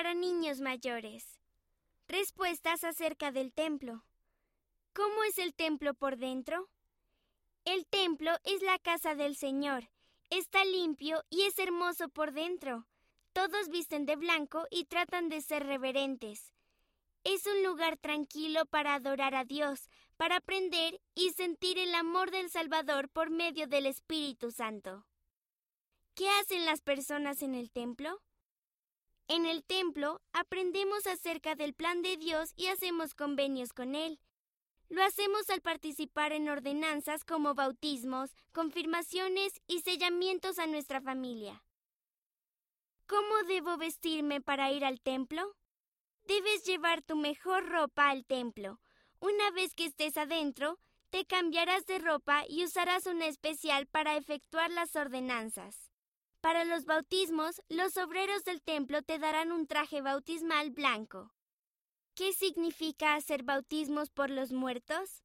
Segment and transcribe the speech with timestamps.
[0.00, 1.42] para niños mayores.
[2.08, 4.02] Respuestas acerca del templo.
[4.94, 6.70] ¿Cómo es el templo por dentro?
[7.66, 9.90] El templo es la casa del Señor.
[10.30, 12.86] Está limpio y es hermoso por dentro.
[13.34, 16.54] Todos visten de blanco y tratan de ser reverentes.
[17.22, 22.48] Es un lugar tranquilo para adorar a Dios, para aprender y sentir el amor del
[22.48, 25.04] Salvador por medio del Espíritu Santo.
[26.14, 28.22] ¿Qué hacen las personas en el templo?
[29.32, 34.18] En el templo aprendemos acerca del plan de Dios y hacemos convenios con Él.
[34.88, 41.62] Lo hacemos al participar en ordenanzas como bautismos, confirmaciones y sellamientos a nuestra familia.
[43.06, 45.54] ¿Cómo debo vestirme para ir al templo?
[46.24, 48.80] Debes llevar tu mejor ropa al templo.
[49.20, 54.72] Una vez que estés adentro, te cambiarás de ropa y usarás una especial para efectuar
[54.72, 55.89] las ordenanzas.
[56.40, 61.34] Para los bautismos, los obreros del templo te darán un traje bautismal blanco.
[62.14, 65.22] ¿Qué significa hacer bautismos por los muertos?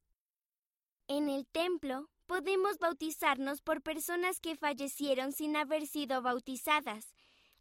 [1.08, 7.14] En el templo podemos bautizarnos por personas que fallecieron sin haber sido bautizadas.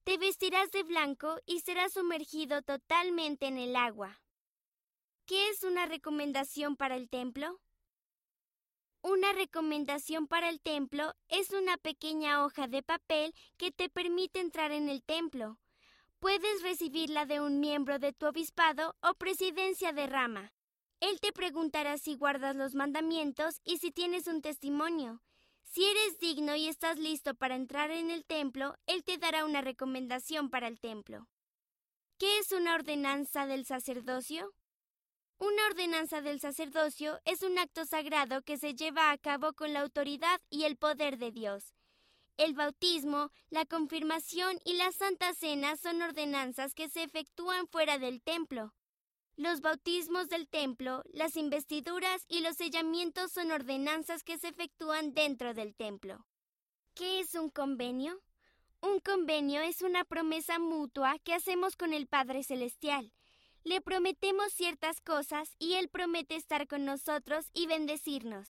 [0.03, 4.21] Te vestirás de blanco y serás sumergido totalmente en el agua.
[5.27, 7.61] ¿Qué es una recomendación para el templo?
[9.07, 14.73] Una recomendación para el templo es una pequeña hoja de papel que te permite entrar
[14.73, 15.59] en el templo.
[16.21, 20.55] Puedes recibirla de un miembro de tu obispado o presidencia de rama.
[21.01, 25.21] Él te preguntará si guardas los mandamientos y si tienes un testimonio.
[25.65, 29.61] Si eres digno y estás listo para entrar en el templo, Él te dará una
[29.61, 31.29] recomendación para el templo.
[32.17, 34.55] ¿Qué es una ordenanza del sacerdocio?
[35.39, 39.81] Una ordenanza del sacerdocio es un acto sagrado que se lleva a cabo con la
[39.81, 41.75] autoridad y el poder de Dios.
[42.37, 48.23] El bautismo, la confirmación y la Santa Cena son ordenanzas que se efectúan fuera del
[48.23, 48.75] templo.
[49.37, 55.53] Los bautismos del templo, las investiduras y los sellamientos son ordenanzas que se efectúan dentro
[55.53, 56.27] del templo.
[56.95, 58.23] ¿Qué es un convenio?
[58.81, 63.13] Un convenio es una promesa mutua que hacemos con el Padre Celestial
[63.65, 68.43] le prometemos ciertas cosas y Él promete estar con nosotros y bendecirnos.